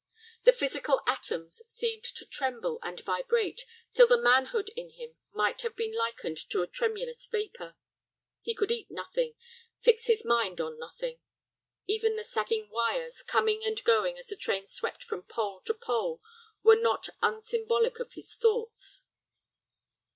[0.45, 5.75] The physical atoms seemed to tremble and vibrate, till the manhood in him might have
[5.75, 7.75] been likened to a tremulous vapor.
[8.41, 9.35] He could eat nothing,
[9.79, 11.19] fix his mind on nothing.
[11.85, 16.19] Even the sagging wires, coming and going as the train swept from pole to pole,
[16.63, 19.05] were not unsymbolical of his thoughts.